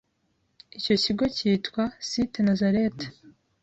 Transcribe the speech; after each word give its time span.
Icyo 0.77 0.95
kigo 1.03 1.25
cyitwa 1.35 1.83
Cité 2.09 2.39
Nazareth 2.47 3.01